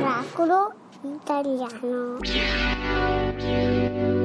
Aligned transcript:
Oracolo 0.00 0.72
italiano. 1.02 2.18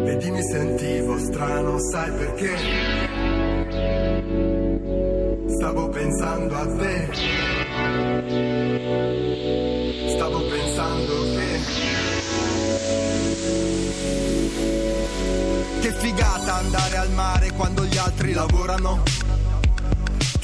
Vedi 0.03 0.31
mi 0.31 0.41
sentivo 0.41 1.17
strano, 1.19 1.77
sai 1.91 2.11
perché? 2.11 2.55
Stavo 5.57 5.89
pensando 5.89 6.55
a 6.55 6.65
te. 6.77 7.09
Stavo 10.15 10.39
pensando 10.47 11.13
che... 11.35 11.59
Che 15.81 15.91
figata 15.91 16.55
andare 16.55 16.97
al 16.97 17.11
mare 17.11 17.51
quando 17.51 17.83
gli 17.83 17.97
altri 17.97 18.31
lavorano. 18.31 19.03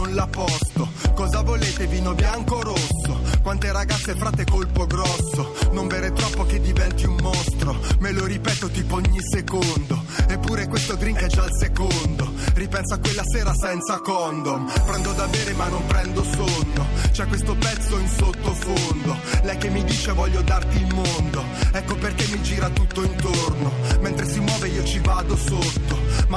non 0.00 0.14
la 0.14 0.26
posto. 0.26 0.88
Cosa 1.14 1.42
volete, 1.42 1.86
vino 1.86 2.14
bianco 2.14 2.56
o 2.56 2.62
rosso? 2.62 3.20
Quante 3.42 3.70
ragazze 3.70 4.14
frate 4.14 4.44
colpo 4.44 4.86
grosso. 4.86 5.54
Non 5.72 5.88
bere 5.88 6.12
troppo 6.12 6.46
che 6.46 6.60
diventi 6.60 7.04
un 7.04 7.16
mostro. 7.20 7.78
Me 7.98 8.12
lo 8.12 8.24
ripeto 8.24 8.68
tipo 8.70 8.96
ogni 8.96 9.18
secondo. 9.20 10.02
Eppure 10.26 10.68
questo 10.68 10.94
drink 10.94 11.20
è 11.20 11.26
già 11.26 11.44
il 11.44 11.54
secondo. 11.54 12.32
Ripenso 12.54 12.94
a 12.94 12.98
quella 12.98 13.22
sera 13.24 13.52
senza 13.54 14.00
condom. 14.00 14.70
Prendo 14.86 15.12
da 15.12 15.26
bere 15.26 15.52
ma 15.52 15.68
non 15.68 15.84
prendo 15.86 16.24
sonno. 16.24 16.86
C'è 17.12 17.26
questo 17.26 17.54
pezzo 17.56 17.98
in 17.98 18.08
sottofondo. 18.08 19.16
Lei 19.42 19.58
che 19.58 19.68
mi 19.68 19.84
dice 19.84 20.12
voglio 20.12 20.40
darti 20.40 20.78
il 20.78 20.94
mondo. 20.94 21.44
Ecco 21.72 21.94
perché 21.96 22.26
mi 22.30 22.42
gira 22.42 22.70
tutto 22.70 23.02
intorno. 23.02 23.70
Mentre 24.00 24.26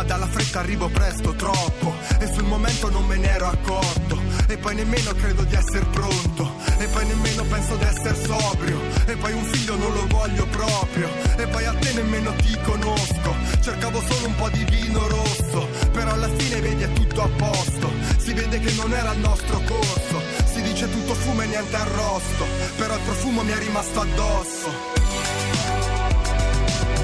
Dalla 0.06 0.28
fretta 0.28 0.60
arrivo 0.60 0.90
presto, 0.90 1.34
troppo. 1.34 1.96
E 2.20 2.28
sul 2.28 2.44
momento 2.44 2.90
non 2.90 3.06
me 3.06 3.18
ne 3.18 3.30
ero 3.30 3.48
accorto. 3.48 4.20
E 4.48 4.58
poi 4.58 4.76
nemmeno 4.76 5.12
credo 5.14 5.44
di 5.44 5.56
essere 5.56 5.86
pronto. 5.86 6.56
E 6.78 6.86
poi 6.88 7.06
nemmeno 7.06 7.44
penso 7.46 7.76
di 7.76 7.84
essere 7.84 8.16
sobrio. 8.16 8.80
E 9.06 9.16
poi 9.16 9.34
un 9.34 9.44
figlio 9.46 9.76
non 9.76 9.94
lo 9.94 10.06
voglio 10.08 10.46
proprio. 10.48 11.10
E 11.38 11.48
poi 11.48 11.66
a 11.66 11.74
te 11.74 11.94
nemmeno 11.94 12.34
ti 12.36 12.58
conosco. 12.64 13.36
Cercavo 13.62 14.02
solo 14.02 14.28
un 14.28 14.36
po' 14.36 14.50
di 14.50 14.64
vino 14.66 15.08
rosso. 15.08 15.68
Però 15.92 16.12
alla 16.12 16.30
fine 16.36 16.60
vedi 16.60 16.84
è 16.84 16.94
tutto 16.94 17.22
a 17.24 17.30
posto. 17.38 17.92
Si 18.18 18.34
vede 18.34 18.60
che 18.60 18.72
non 18.74 18.94
era 18.94 19.14
il 19.14 19.20
nostro 19.20 19.62
corso. 19.66 20.22
Si 20.52 20.62
dice 20.62 20.90
tutto 20.92 21.14
fumo 21.16 21.42
e 21.42 21.46
niente 21.48 21.76
arrosto. 21.76 22.46
Però 22.76 22.94
il 22.94 23.02
profumo 23.02 23.42
mi 23.44 23.52
è 23.52 23.58
rimasto 23.58 24.02
addosso. 24.02 24.94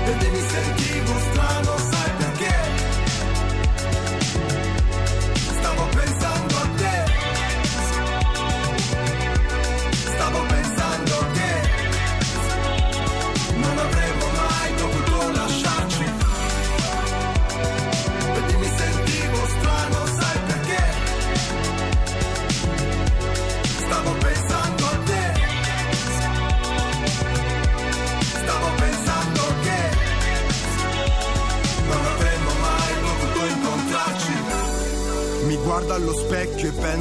Vedi 0.05 0.29
mi 0.29 0.43
sentivo 0.49 1.13
strano, 1.31 1.77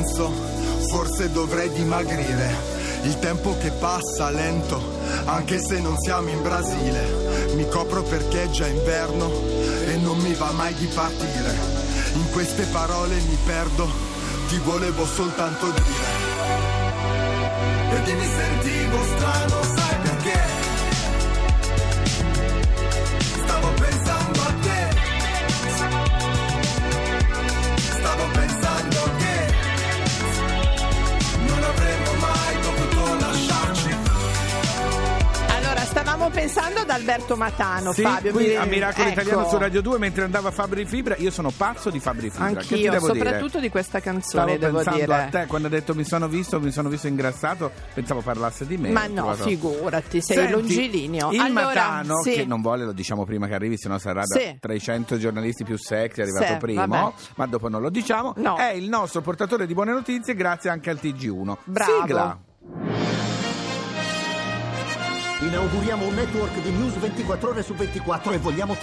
e 0.09 0.15
penso, 0.19 0.33
forse 0.89 1.31
dovrei 1.31 1.71
dimagrire. 1.73 2.77
Il 3.03 3.19
tempo 3.19 3.57
che 3.59 3.71
passa 3.71 4.31
lento, 4.31 4.81
anche 5.25 5.61
se 5.61 5.79
non 5.81 5.97
siamo 5.99 6.31
in 6.31 6.43
Brasile. 6.43 7.53
Mi 7.55 7.69
copro 7.69 8.03
perché 8.03 8.45
è 8.45 8.51
già 8.51 8.67
inverno 8.67 9.31
e 9.87 9.97
non 9.97 10.19
mi 10.19 10.33
va 10.35 10.51
mai 10.53 10.75
di 10.75 10.87
partire. 10.87 11.55
In 12.15 12.31
queste 12.31 12.65
parole 12.65 13.15
mi 13.17 13.39
perdo, 13.45 13.89
ti 14.49 14.59
volevo 14.59 15.05
soltanto 15.07 15.67
dire. 15.67 16.27
Vedi 17.91 18.13
mi 18.13 18.27
sentivo 18.27 19.03
strano, 19.05 19.68
pensando 36.41 36.81
ad 36.81 36.91
Alberto 36.91 37.37
Matano, 37.37 37.93
Sì, 37.93 38.03
Fabio. 38.03 38.33
qui 38.33 38.47
mi- 38.49 38.55
a 38.55 38.65
Miracolo 38.65 39.09
ecco. 39.09 39.21
Italiano 39.21 39.49
su 39.49 39.59
Radio 39.59 39.81
2 39.83 39.99
mentre 39.99 40.25
andava 40.25 40.51
Fabri 40.51 40.85
Fibra, 40.87 41.17
io 41.17 41.31
sono 41.31 41.51
pazzo 41.51 41.91
di 41.91 41.99
Fabri 42.01 42.31
Fibra. 42.31 42.47
Anch'io, 42.47 42.91
devo 42.91 43.07
soprattutto 43.07 43.47
dire? 43.49 43.61
di 43.63 43.69
questa 43.71 43.99
Stavo 43.99 44.17
canzone, 44.19 44.59
devo 44.59 44.77
pensando 44.77 45.01
dire. 45.01 45.15
a 45.15 45.27
te 45.29 45.47
quando 45.47 45.67
ha 45.67 45.71
detto 45.71 45.95
mi 45.95 46.05
sono 46.05 46.29
visto, 46.29 46.61
mi 46.61 46.71
sono 46.71 46.89
visto 46.89 47.07
ingrassato, 47.09 47.71
pensavo 47.95 48.21
parlasse 48.21 48.67
di 48.67 48.77
me. 48.77 48.91
Ma 48.91 49.05
ho 49.05 49.09
no, 49.09 49.15
trovato- 49.15 49.43
figurati, 49.45 50.21
sei 50.21 50.37
Senti, 50.37 50.53
longilineo. 50.53 51.31
Il 51.33 51.41
allora, 51.41 51.65
Matano, 51.65 52.23
sì. 52.23 52.33
che 52.33 52.45
non 52.45 52.61
vuole, 52.63 52.85
lo 52.85 52.93
diciamo 52.93 53.25
prima 53.25 53.47
che 53.47 53.55
arrivi, 53.55 53.77
sennò 53.77 53.99
sarà 53.99 54.23
da 54.25 54.39
Sì. 54.39 54.57
300 54.61 55.19
giornalisti 55.19 55.65
più 55.65 55.77
sexy, 55.77 56.21
è 56.21 56.23
arrivato 56.23 56.47
Sì, 56.53 56.57
primo, 56.59 56.87
vabbè. 56.87 57.13
ma 57.37 57.47
dopo 57.47 57.69
non 57.69 57.83
lo 57.83 57.91
diciamo. 57.91 58.35
No. 58.37 58.57
È 58.57 58.71
il 58.73 58.89
nostro 58.89 59.21
portatore 59.21 59.67
di 59.67 59.75
buone 59.75 59.93
notizie 59.93 60.35
grazie 60.35 60.71
anche 60.71 60.91
al 60.91 60.99
TG1. 61.01 61.57
Bravo. 61.65 62.01
Sigla. 62.01 62.39
Inauguriamo 65.41 66.05
un 66.05 66.15
network 66.15 66.61
di 66.63 66.71
news 66.71 66.95
24 66.95 67.51
ore 67.51 67.63
su 67.63 67.73
24 67.73 68.33
e 68.33 68.39
vogliamo. 68.39 68.77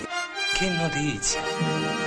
Che 0.53 0.69
notizie? 0.69 2.04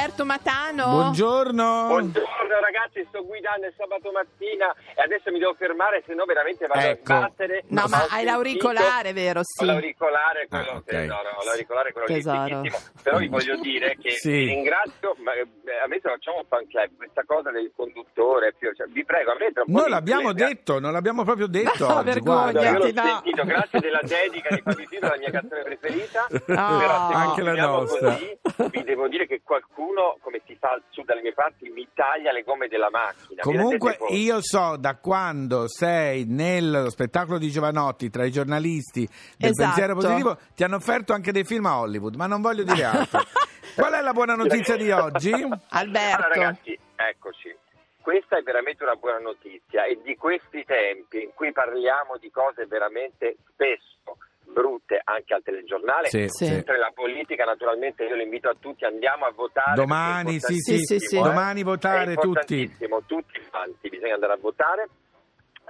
Alberto 0.00 0.24
Matano. 0.24 0.86
Buongiorno. 0.92 1.86
Buongiorno 1.88 2.28
ragazzi, 2.64 3.04
sto 3.08 3.22
guidando 3.26 3.66
il 3.66 3.74
sabato 3.76 4.10
mattina 4.12 4.72
e 4.96 5.02
adesso 5.02 5.30
mi 5.30 5.38
devo 5.38 5.52
fermare, 5.58 6.02
se 6.06 6.14
no 6.14 6.24
veramente 6.24 6.66
vado 6.66 6.80
Ecco. 6.86 7.12
a 7.12 7.16
sbattere. 7.18 7.64
No, 7.68 7.84
ma 7.88 7.98
hai 7.98 8.08
sentito- 8.08 8.30
l'auricolare, 8.30 9.12
vero? 9.12 9.40
Sì. 9.44 9.62
Ho 9.62 9.66
l'auricolare, 9.66 10.46
quello, 10.48 10.70
Ah, 10.70 10.76
ok. 10.76 10.84
tesoro, 10.84 11.28
ho 11.36 11.44
l'auricolare, 11.44 11.92
quello 11.92 12.06
Tesoro. 12.06 12.62
Però 13.02 13.18
vi 13.18 13.28
voglio 13.28 13.56
dire 13.60 13.96
che 14.00 14.10
Sì. 14.12 14.30
vi 14.30 14.44
ringrazio, 14.46 15.16
ma, 15.18 15.32
eh, 15.34 15.44
a 15.84 15.86
me 15.86 16.00
se 16.00 16.08
facciamo 16.08 16.38
un 16.38 16.44
fan 16.48 16.66
club, 16.66 16.96
questa 16.96 17.22
cosa 17.26 17.50
del 17.50 17.70
conduttore, 17.76 18.54
cioè, 18.58 18.86
vi 18.88 19.04
prego, 19.04 19.32
a 19.32 19.36
me 19.38 19.52
tra 19.52 19.64
un 19.66 19.72
po' 19.74 19.80
Non 19.80 19.90
l'abbiamo 19.90 20.32
detto, 20.32 20.78
non 20.80 20.92
l'abbiamo 20.92 21.24
proprio 21.24 21.46
detto 21.46 21.86
No, 21.86 21.96
oggi, 21.96 22.04
vergogna. 22.04 22.52
guarda. 22.52 22.70
Io 22.70 22.92
no. 22.94 23.02
sentito, 23.04 23.44
grazie 23.44 23.80
della 23.80 24.00
dedica 24.02 24.48
di 24.54 24.62
Fabio 24.62 24.88
la 25.00 25.16
mia 25.18 25.30
canzone 25.30 25.62
preferita. 25.62 26.26
No. 26.30 26.38
Però 26.80 27.08
Anche 27.10 27.42
la 27.42 27.52
nostra. 27.52 28.12
Così, 28.12 28.38
vi 28.70 28.82
devo 28.84 29.08
dire 29.08 29.26
che 29.26 29.40
qualcuno, 29.44 29.88
come 30.20 30.40
si 30.46 30.56
fa 30.56 30.80
su 30.90 31.02
dalle 31.02 31.20
mie 31.20 31.32
parti, 31.32 31.68
mi 31.70 31.86
taglia 31.94 32.32
le 32.32 32.42
gomme 32.42 32.68
della 32.68 32.90
macchina. 32.90 33.42
Comunque 33.42 33.98
io 34.10 34.38
so 34.40 34.76
da 34.76 34.96
quando 34.96 35.68
sei 35.68 36.24
nello 36.26 36.90
spettacolo 36.90 37.38
di 37.38 37.50
Giovanotti 37.50 38.10
tra 38.10 38.24
i 38.24 38.30
giornalisti 38.30 39.06
del 39.36 39.50
Esatto. 39.50 39.66
pensiero 39.66 39.94
positivo 39.94 40.38
ti 40.54 40.64
hanno 40.64 40.76
offerto 40.76 41.12
anche 41.12 41.32
dei 41.32 41.44
film 41.44 41.66
a 41.66 41.78
Hollywood, 41.80 42.14
ma 42.14 42.26
non 42.26 42.40
voglio 42.40 42.62
dire 42.62 42.84
altro. 42.84 43.20
Qual 43.74 43.92
è 43.92 44.00
la 44.00 44.12
buona 44.12 44.34
notizia 44.34 44.76
di 44.76 44.90
oggi? 44.90 45.32
Alberto. 45.32 45.68
Allora 45.68 46.28
ragazzi, 46.28 46.78
eccoci. 46.96 47.56
Questa 48.00 48.38
è 48.38 48.42
veramente 48.42 48.82
una 48.82 48.94
buona 48.94 49.18
notizia 49.18 49.84
e 49.84 50.00
di 50.02 50.16
questi 50.16 50.64
tempi 50.64 51.22
in 51.22 51.30
cui 51.34 51.52
parliamo 51.52 52.16
di 52.18 52.30
cose 52.30 52.66
veramente 52.66 53.36
spesso 53.52 54.16
brutte 54.52 55.00
anche 55.02 55.34
al 55.34 55.42
telegiornale, 55.42 56.08
Sì, 56.08 56.28
mentre 56.48 56.78
la 56.78 56.90
politica 56.94 57.44
naturalmente 57.44 58.04
io 58.04 58.16
lo 58.16 58.22
invito 58.22 58.48
a 58.48 58.56
tutti, 58.58 58.84
andiamo 58.84 59.24
a 59.26 59.30
votare. 59.32 59.74
Domani, 59.74 60.38
sì, 60.40 60.54
sì, 60.56 60.78
Sì, 60.78 60.98
sì, 60.98 61.16
eh. 61.16 61.22
domani 61.22 61.62
votare 61.62 62.14
tutti. 62.14 62.26
importantissimo, 62.26 63.02
tutti 63.06 63.40
quanti, 63.50 63.88
bisogna 63.88 64.14
andare 64.14 64.32
a 64.34 64.38
votare. 64.38 64.88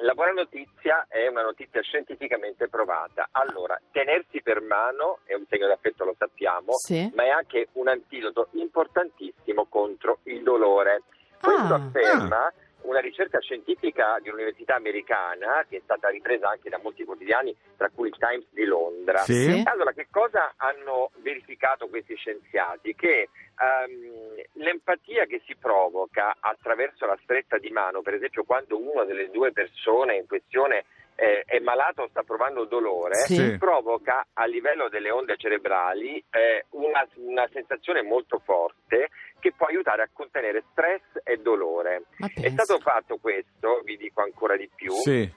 La 0.02 0.14
buona 0.14 0.32
notizia 0.32 1.04
è 1.08 1.26
una 1.26 1.42
notizia 1.42 1.82
scientificamente 1.82 2.68
provata. 2.68 3.28
Allora, 3.32 3.78
tenersi 3.92 4.40
per 4.40 4.62
mano 4.62 5.18
è 5.24 5.34
un 5.34 5.44
segno 5.50 5.66
d'affetto, 5.66 6.04
lo 6.06 6.14
sappiamo, 6.16 6.72
Sì. 6.72 7.10
ma 7.14 7.24
è 7.24 7.28
anche 7.28 7.68
un 7.72 7.88
antidoto 7.88 8.48
importantissimo 8.52 9.66
contro 9.68 10.20
il 10.22 10.42
dolore. 10.42 11.02
Questo 11.38 11.74
Ah. 11.74 11.82
afferma 11.84 12.52
una 12.82 13.00
ricerca 13.00 13.40
scientifica 13.40 14.18
di 14.20 14.28
un'università 14.28 14.74
americana 14.74 15.64
che 15.68 15.78
è 15.78 15.80
stata 15.82 16.08
ripresa 16.08 16.48
anche 16.48 16.68
da 16.68 16.78
molti 16.82 17.04
quotidiani, 17.04 17.54
tra 17.76 17.90
cui 17.94 18.08
il 18.08 18.16
Times 18.18 18.46
di 18.50 18.64
Londra. 18.64 19.18
Sì. 19.18 19.62
Allora, 19.64 19.92
che 19.92 20.06
cosa 20.10 20.54
hanno 20.56 21.10
verificato 21.16 21.88
questi 21.88 22.14
scienziati? 22.16 22.94
Che 22.94 23.28
ehm, 23.58 24.42
l'empatia 24.54 25.26
che 25.26 25.42
si 25.46 25.56
provoca 25.56 26.36
attraverso 26.40 27.06
la 27.06 27.18
stretta 27.22 27.58
di 27.58 27.70
mano, 27.70 28.02
per 28.02 28.14
esempio 28.14 28.44
quando 28.44 28.78
una 28.78 29.04
delle 29.04 29.30
due 29.30 29.52
persone 29.52 30.16
in 30.16 30.26
questione 30.26 30.84
eh, 31.20 31.42
è 31.44 31.58
malato 31.58 32.08
sta 32.08 32.22
provando 32.22 32.64
dolore, 32.64 33.14
Sì. 33.26 33.56
Provoca 33.58 34.26
a 34.32 34.46
livello 34.46 34.88
delle 34.88 35.10
onde 35.10 35.36
cerebrali 35.36 36.16
eh, 36.30 36.64
una, 36.70 37.06
una 37.16 37.46
sensazione 37.52 38.02
molto 38.02 38.38
forte 38.38 39.10
che 39.38 39.52
può 39.52 39.66
aiutare 39.66 40.02
a 40.02 40.08
contenere 40.12 40.64
stress 40.72 41.02
e 41.22 41.36
dolore. 41.38 42.04
È 42.18 42.48
stato 42.50 42.78
fatto 42.78 43.18
questo, 43.18 43.80
vi 43.84 43.96
dico 43.96 44.22
ancora 44.22 44.56
di 44.56 44.68
più, 44.74 44.92
Sì. 44.92 45.30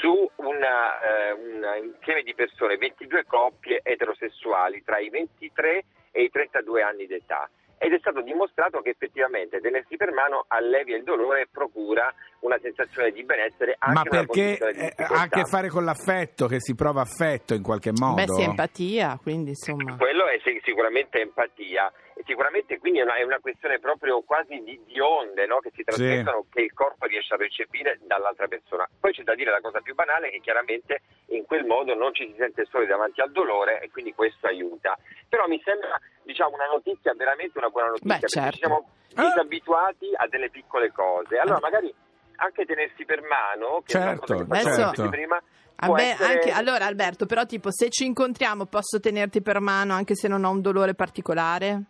su 0.00 0.28
una, 0.36 1.00
eh, 1.00 1.32
un 1.32 1.92
insieme 1.94 2.22
di 2.22 2.34
persone, 2.34 2.76
22 2.76 3.24
coppie 3.26 3.80
eterosessuali 3.82 4.82
tra 4.82 4.98
i 4.98 5.10
23 5.10 5.84
e 6.10 6.22
i 6.22 6.30
32 6.30 6.82
anni 6.82 7.06
d'età. 7.06 7.48
Ed 7.78 7.92
è 7.92 7.98
stato 7.98 8.20
dimostrato 8.22 8.80
che 8.80 8.90
effettivamente 8.90 9.60
tenersi 9.60 9.96
per 9.96 10.12
mano 10.12 10.44
allevia 10.48 10.96
il 10.96 11.04
dolore 11.04 11.42
e 11.42 11.48
procura 11.50 12.12
una 12.40 12.58
sensazione 12.60 13.10
di 13.10 13.24
benessere 13.24 13.76
anche 13.78 13.94
Ma 13.94 14.02
perché 14.02 14.58
condizione 14.58 14.72
di 14.72 15.02
ha 15.02 15.22
a 15.22 15.28
che 15.28 15.44
fare 15.44 15.68
con 15.68 15.84
l'affetto, 15.84 16.46
che 16.46 16.60
si 16.60 16.74
prova 16.74 17.02
affetto 17.02 17.54
in 17.54 17.62
qualche 17.62 17.92
modo? 17.92 18.14
Beh, 18.14 18.32
sì, 18.32 18.42
empatia, 18.42 19.18
quindi 19.22 19.50
insomma. 19.50 19.96
Quello 19.96 20.26
è 20.26 20.38
sì- 20.42 20.60
sicuramente 20.62 21.20
empatia 21.20 21.92
e 22.14 22.22
sicuramente 22.24 22.78
quindi 22.78 23.00
è 23.00 23.02
una, 23.02 23.16
è 23.16 23.22
una 23.22 23.40
questione 23.40 23.78
proprio 23.80 24.22
quasi 24.22 24.62
di, 24.62 24.80
di 24.86 25.00
onde 25.00 25.46
no? 25.46 25.58
che 25.58 25.70
si 25.74 25.82
trasmettono 25.82 26.46
che 26.50 26.62
il 26.62 26.72
corpo 26.72 27.06
riesce 27.06 27.34
a 27.34 27.36
recepire 27.36 27.98
dall'altra 28.02 28.46
persona. 28.46 28.88
Poi 29.00 29.12
c'è 29.12 29.22
da 29.22 29.34
dire 29.34 29.50
la 29.50 29.60
cosa 29.60 29.80
più 29.80 29.94
banale 29.94 30.30
che 30.30 30.40
chiaramente 30.40 31.02
in 31.28 31.44
quel 31.44 31.64
modo 31.64 31.94
non 31.94 32.14
ci 32.14 32.26
si 32.26 32.34
sente 32.38 32.64
soli 32.66 32.86
davanti 32.86 33.20
al 33.20 33.32
dolore 33.32 33.80
e 33.80 33.90
quindi 33.90 34.14
questo 34.14 34.46
aiuta. 34.46 34.96
Però 35.28 35.46
mi 35.46 35.60
sembra 35.64 35.98
diciamo 36.24 36.54
una 36.54 36.66
notizia 36.66 37.12
veramente 37.16 37.58
una 37.58 37.68
buona 37.68 37.88
notizia 37.88 38.08
Beh, 38.14 38.20
perché 38.20 38.40
certo. 38.40 38.52
ci 38.52 38.58
siamo 38.58 38.88
disabituati 39.14 40.10
a 40.16 40.26
delle 40.28 40.50
piccole 40.50 40.90
cose. 40.92 41.36
Allora 41.38 41.58
magari 41.60 41.92
anche 42.36 42.64
tenersi 42.64 43.04
per 43.04 43.20
mano, 43.22 43.82
che 43.84 43.92
è 43.94 44.02
una 44.02 44.10
Certo, 44.18 44.34
cosa 44.34 44.60
che 44.60 44.94
certo. 44.96 45.08
prima, 45.08 45.40
Ah, 45.76 45.90
beh, 45.90 46.02
essere- 46.02 46.32
anche- 46.34 46.50
allora 46.52 46.86
Alberto, 46.86 47.26
però 47.26 47.44
tipo 47.46 47.70
se 47.72 47.90
ci 47.90 48.04
incontriamo 48.06 48.66
posso 48.66 49.00
tenerti 49.00 49.42
per 49.42 49.60
mano 49.60 49.92
anche 49.94 50.14
se 50.14 50.28
non 50.28 50.44
ho 50.44 50.50
un 50.50 50.60
dolore 50.60 50.94
particolare? 50.94 51.82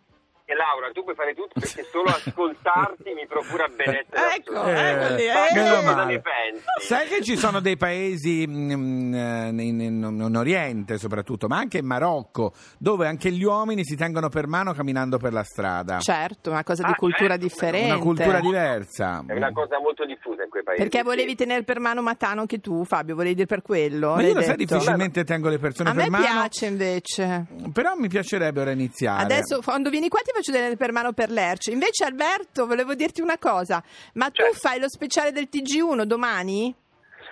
E 0.47 0.53
Laura, 0.53 0.91
tu 0.93 1.01
puoi 1.03 1.15
fare 1.15 1.33
tutto 1.33 1.59
perché 1.59 1.83
solo 1.91 2.09
ascoltarti 2.13 3.13
mi 3.15 3.25
procura 3.25 3.65
benessere. 3.67 4.35
Ecco, 4.37 4.63
ecco 4.63 5.15
Eh, 5.15 5.25
eh. 5.25 5.53
meno 5.55 5.75
Cosa 5.81 6.03
ne 6.05 6.21
pensi? 6.21 6.63
Sai 6.81 7.07
che 7.07 7.23
ci 7.23 7.35
sono 7.35 7.59
dei 7.61 7.77
paesi 7.77 8.45
mm, 8.47 9.13
eh, 9.15 9.47
in, 9.49 9.59
in- 9.81 10.19
in 10.21 10.35
Oriente 10.35 10.99
soprattutto, 10.99 11.47
ma 11.47 11.57
anche 11.57 11.79
in 11.79 11.85
Marocco, 11.87 12.53
dove 12.77 13.07
anche 13.07 13.31
gli 13.31 13.43
uomini 13.43 13.83
si 13.83 13.95
tengono 13.95 14.29
per 14.29 14.45
mano 14.45 14.73
camminando 14.73 15.17
per 15.17 15.33
la 15.33 15.43
strada. 15.43 15.97
Certo, 15.99 16.51
una 16.51 16.63
cosa 16.63 16.83
di 16.83 16.91
Ah, 16.91 16.95
cultura 16.95 17.29
certo, 17.29 17.43
differente. 17.43 17.91
Una 17.93 17.99
cultura 17.99 18.39
diversa. 18.39 19.23
È 19.25 19.33
una 19.33 19.51
cosa 19.51 19.79
molto 19.79 20.05
diffusa 20.05 20.43
in 20.43 20.49
quei 20.49 20.61
paesi. 20.61 20.79
Perché 20.83 20.99
sì. 20.99 21.03
volevi 21.03 21.33
tenere 21.33 21.63
per 21.63 21.79
mano 21.79 22.03
Matano 22.03 22.41
anche 22.41 22.59
tu, 22.59 22.85
Fabio? 22.85 23.15
Volevi 23.15 23.33
dire 23.33 23.47
per 23.47 23.63
quello? 23.63 24.13
Ma 24.13 24.21
io 24.21 24.35
lo 24.35 24.41
sai, 24.41 24.57
detto? 24.57 24.75
difficilmente 24.75 25.23
tengo 25.23 25.49
le 25.49 25.57
persone 25.57 25.89
A 25.89 25.93
per 25.93 26.03
me 26.03 26.09
mano. 26.09 26.23
piace 26.23 26.65
invece. 26.67 27.45
Però 27.73 27.95
mi 27.95 28.07
piacerebbe 28.09 28.61
ora 28.61 28.69
iniziare. 28.69 29.23
Adesso 29.23 29.61
quando 29.63 29.89
vieni 29.89 30.07
qua 30.07 30.19
ti 30.21 30.33
faccio 30.35 30.51
tenere 30.51 30.75
per 30.75 30.91
mano 30.91 31.13
per 31.13 31.29
Lerci. 31.29 31.71
Invece 31.71 32.03
Alberto, 32.03 32.65
volevo 32.67 32.93
dirti 32.93 33.21
una 33.21 33.37
cosa. 33.37 33.81
Ma 34.13 34.27
tu 34.29 34.43
Certo. 34.43 34.57
fai 34.59 34.79
lo 34.79 34.89
speciale 34.89 35.31
del 35.31 35.47
TG1 35.51 36.03
domani? 36.03 36.73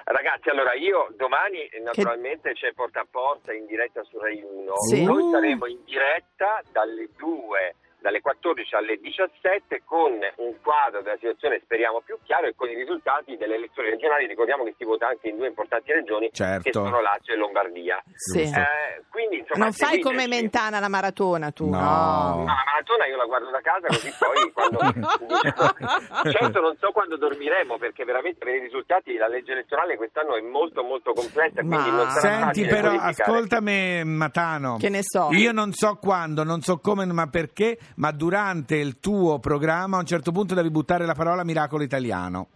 Ragazzi, 0.06 0.50
allora 0.50 0.74
io 0.74 1.08
domani 1.16 1.70
naturalmente 1.82 2.52
c'è 2.54 2.74
porta 2.74 3.02
a 3.02 3.08
porta 3.10 3.54
in 3.54 3.66
diretta 3.66 4.04
su 4.04 4.18
Rai 4.20 4.42
1. 4.42 4.74
Sì. 4.90 5.04
Noi 5.04 5.22
Uh. 5.24 5.32
saremo 5.32 5.66
in 5.68 5.80
diretta 5.86 6.62
dalle 6.72 7.08
2 7.18 7.76
dalle 8.04 8.20
14 8.20 8.76
alle 8.76 9.00
17 9.00 9.82
con 9.86 10.12
un 10.12 10.54
quadro 10.62 11.02
della 11.02 11.16
situazione 11.16 11.62
speriamo 11.64 12.02
più 12.04 12.18
chiaro 12.24 12.48
e 12.48 12.54
con 12.56 12.68
i 12.70 12.76
risultati 12.76 13.38
delle 13.38 13.56
elezioni 13.56 13.90
regionali. 13.90 14.28
Ricordiamo 14.28 14.66
che 14.66 14.76
si 14.78 14.84
vota 14.84 15.08
anche 15.08 15.30
in 15.30 15.38
due 15.38 15.48
importanti 15.48 15.94
regioni 15.94 16.30
Certo. 16.34 16.64
che 16.64 16.72
sono 16.74 17.00
Lazio 17.02 17.34
e 17.34 17.38
Lombardia. 17.38 18.04
Sì. 18.14 18.42
Eh, 18.42 19.02
quindi, 19.10 19.38
insomma, 19.40 19.64
non 19.66 19.74
fai 19.74 20.02
come. 20.02 20.28
Mentana 20.28 20.80
la 20.80 20.90
maratona 20.90 21.52
tu, 21.52 21.70
No. 21.70 21.80
No, 21.80 22.44
la 22.46 22.64
maratona 22.66 23.06
io 23.08 23.16
la 23.18 23.26
guardo 23.26 23.50
da 23.52 23.62
casa 23.62 23.88
così 23.88 24.12
poi 24.18 24.52
quando... 24.52 24.80
certo 26.32 26.60
non 26.60 26.75
so 26.80 26.92
quando 26.92 27.18
dormiremo 27.18 27.77
perché 27.77 28.04
veramente 28.04 28.44
per 28.44 28.56
i 28.56 28.60
risultati 28.60 29.16
la 29.16 29.27
legge 29.27 29.51
elettorale 29.51 29.96
quest'anno 29.96 30.36
è 30.36 30.42
molto 30.42 30.84
molto 30.84 31.13
complessa 31.13 31.62
quindi 31.62 31.89
Ma- 31.92 32.10
Senti 32.10 32.66
però, 32.66 32.92
ascoltami 32.92 34.04
Matano. 34.06 34.77
Che 34.77 34.89
ne 34.89 35.01
so. 35.04 35.30
Io 35.32 35.51
non 35.51 35.72
so 35.74 35.96
quando, 36.01 36.44
non 36.44 36.62
so 36.62 36.80
come, 36.80 37.06
ma 37.06 37.27
perché, 37.27 37.77
ma 37.96 38.12
durante 38.12 38.76
il 38.76 39.00
tuo 39.00 39.40
programma 39.40 39.98
a 39.98 40.00
un 40.00 40.06
certo 40.06 40.32
punto 40.32 40.54
devi 40.54 40.70
buttare 40.70 41.06
la 41.06 41.14
parola 41.14 41.44
miracolo 41.44 41.84
italiano. 41.84 42.48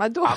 Ma 0.00 0.10
tu, 0.10 0.22
Ah. 0.22 0.34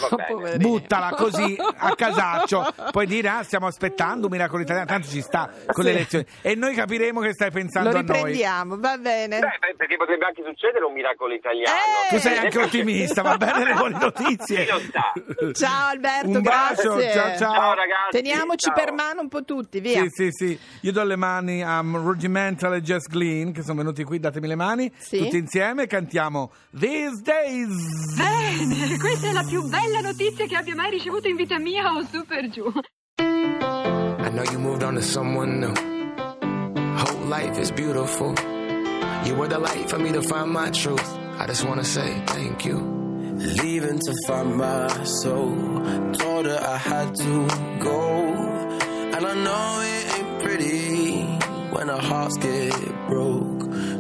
Buttala 0.58 1.12
così 1.16 1.56
a 1.58 1.96
casaccio, 1.96 2.74
puoi 2.92 3.06
dire 3.06 3.30
ah 3.30 3.44
stiamo 3.44 3.66
aspettando 3.68 4.26
un 4.26 4.32
miracolo 4.34 4.62
italiano, 4.62 4.86
tanto 4.88 5.08
ci 5.08 5.22
sta 5.22 5.50
con 5.72 5.86
le 5.86 5.92
Sì. 5.92 5.96
elezioni 5.96 6.26
e 6.42 6.56
noi 6.56 6.74
capiremo 6.76 7.22
che 7.22 7.32
stai 7.32 7.50
pensando 7.50 7.92
Lo 7.92 8.00
a 8.00 8.02
noi. 8.02 8.14
riprendiamo, 8.16 8.78
va 8.78 8.98
bene. 8.98 9.40
Beh, 9.40 9.76
perché 9.78 9.96
potrebbe 9.96 10.26
anche 10.26 10.44
succedere 10.46 10.84
un 10.84 10.92
miracolo 10.92 11.34
italiano 11.34 11.72
Eh! 12.10 12.14
Tu 12.16 12.20
sei 12.20 12.38
anche 12.40 12.60
ottimista, 12.60 13.22
va 13.22 13.38
bene 13.38 13.64
le 13.64 13.74
buone 13.74 13.98
notizie. 14.04 14.68
Ciao 15.54 15.88
Alberto, 15.92 16.28
Un 16.28 16.42
bacio, 16.42 16.96
grazie. 16.96 17.12
ciao 17.14 17.38
ciao. 17.38 17.54
Ciao, 17.54 17.74
ragazzi, 17.74 18.10
Teniamoci 18.12 18.66
ciao. 18.66 18.74
per 18.76 18.92
mano 18.92 19.22
un 19.22 19.30
po' 19.30 19.46
tutti, 19.46 19.80
via. 19.80 20.02
Sì, 20.02 20.10
sì, 20.10 20.28
sì. 20.32 20.60
Io 20.82 20.92
do 20.92 21.04
le 21.06 21.16
mani 21.16 21.64
a 21.64 21.80
Rudimental 21.82 22.74
e 22.76 22.82
Jess 22.82 23.08
Glynn 23.08 23.52
che 23.54 23.62
sono 23.62 23.78
venuti 23.78 24.04
qui, 24.04 24.20
datemi 24.20 24.48
le 24.48 24.56
mani. 24.56 24.92
Sì. 24.98 25.20
Tutti 25.20 25.38
insieme 25.38 25.88
cantiamo 25.88 26.52
These 26.78 27.22
Days. 27.22 28.16
Bene, 28.18 28.43
questa 29.00 29.28
è 29.28 29.32
la 29.32 29.44
più 29.44 29.64
bella 29.64 30.00
notizia 30.02 30.46
che 30.46 30.56
abbia 30.56 30.76
mai 30.76 30.92
ricevuto 30.92 31.28
in 31.28 31.36
vita 31.36 31.58
mia 31.60 31.94
o 31.94 32.06
su 32.06 32.26
per 32.26 32.50
giù. 32.50 32.72
I 33.20 34.30
know 34.30 34.44
you 34.52 34.60
moved 34.60 34.84
on 34.84 34.96
to 34.96 35.02
someone 35.02 35.60
new. 35.60 35.74
Whole 36.96 37.28
life 37.28 37.60
is 37.60 37.72
beautiful. 37.72 38.34
You 39.26 39.36
were 39.36 39.48
the 39.48 39.60
light 39.60 39.90
for 39.90 40.00
me 40.00 40.12
to 40.12 40.22
find 40.22 40.52
my 40.52 40.70
truth. 40.70 41.18
I 41.40 41.46
just 41.46 41.66
wanna 41.66 41.84
say 41.84 42.22
thank 42.26 42.66
you. 42.66 42.78
Leaving 43.62 44.00
to 44.00 44.14
find 44.28 44.56
my 44.56 44.88
soul. 45.04 45.56
Told 46.14 46.46
her 46.46 46.60
I 46.62 46.78
had 46.78 47.16
to 47.16 47.48
go. 47.80 48.24
And 49.14 49.26
I 49.26 49.34
know 49.34 49.82
it 49.82 50.18
ain't 50.18 50.42
pretty 50.42 51.22
when 51.72 51.90
our 51.90 52.02
hearts 52.02 52.38
get 52.38 52.74
broke. 53.08 53.73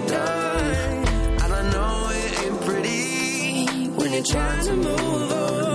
I've 0.00 0.08
done. 0.08 1.42
And 1.42 1.52
I 1.52 1.70
know 1.72 2.08
it 2.10 2.42
ain't 2.42 2.60
pretty 2.62 3.88
when 3.90 4.12
you're 4.12 4.22
trying 4.22 4.64
to 4.64 4.76
move 4.76 5.32
on. 5.32 5.69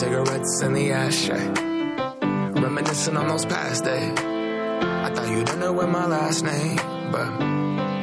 Cigarettes 0.00 0.62
in 0.62 0.72
the 0.72 0.92
ashtray. 0.92 1.46
Reminiscing 2.58 3.18
on 3.18 3.28
those 3.28 3.44
past 3.44 3.84
days. 3.84 4.18
I 4.18 5.10
thought 5.12 5.28
you 5.28 5.44
didn't 5.44 5.60
know 5.60 5.74
my 5.74 6.06
last 6.06 6.42
name, 6.42 6.76
but 7.12 7.28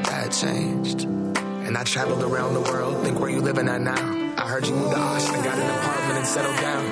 that 0.06 0.32
changed. 0.32 1.06
And 1.06 1.76
I 1.76 1.84
traveled 1.84 2.22
around 2.22 2.54
the 2.54 2.62
world, 2.62 3.04
think 3.04 3.20
where 3.20 3.32
you 3.32 3.42
living 3.42 3.68
at 3.68 3.82
now. 3.82 3.96
I 4.38 4.48
heard 4.48 4.68
you 4.68 4.76
moved 4.76 4.92
to 4.92 5.00
Austin, 5.00 5.44
got 5.44 5.58
an 5.58 5.70
apartment 5.72 6.18
and 6.20 6.28
settled 6.28 6.58
down. 6.58 6.86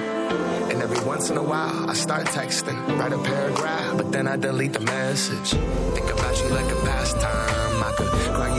And 0.71 0.81
every 0.81 1.05
once 1.05 1.29
in 1.29 1.37
a 1.37 1.43
while, 1.43 1.87
I 1.87 1.93
start 1.93 2.25
texting, 2.25 2.97
write 2.97 3.13
a 3.13 3.19
paragraph, 3.19 3.97
but 3.97 4.11
then 4.11 4.27
I 4.27 4.37
delete 4.37 4.73
the 4.73 4.79
message. 4.79 5.51
Think 5.93 6.09
about 6.09 6.35
you 6.41 6.49
like 6.49 6.71
a 6.71 6.81
pastime. 6.81 7.83
I 7.83 7.93
could 7.95 8.07
cry 8.33 8.54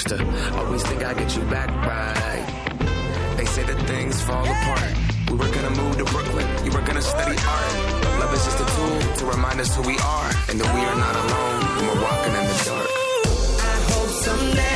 Used 0.00 0.16
to 0.16 0.56
always 0.56 0.82
think 0.84 1.04
I'd 1.04 1.18
get 1.18 1.36
you 1.36 1.42
back 1.42 1.68
right. 1.84 3.36
They 3.36 3.44
say 3.44 3.64
that 3.64 3.78
things 3.86 4.22
fall 4.22 4.46
apart. 4.46 4.94
We 5.30 5.36
were 5.36 5.52
gonna 5.52 5.76
move 5.76 5.98
to 5.98 6.04
Brooklyn, 6.04 6.46
you 6.64 6.70
were 6.72 6.80
gonna 6.80 7.02
study 7.02 7.36
art. 7.36 7.74
Love 8.18 8.32
is 8.32 8.42
just 8.42 8.60
a 8.60 8.68
tool 8.76 9.16
to 9.18 9.26
remind 9.26 9.60
us 9.60 9.76
who 9.76 9.82
we 9.82 9.98
are 9.98 10.30
and 10.48 10.58
that 10.58 10.74
we 10.74 10.80
are 10.80 10.96
not 10.96 11.16
alone 11.16 11.60
when 11.76 11.84
we're 11.88 12.02
walking 12.02 12.32
in 12.32 12.44
the 12.48 12.56
dark. 12.64 12.88
I 13.60 13.76
hope 13.92 14.08
someday 14.24 14.70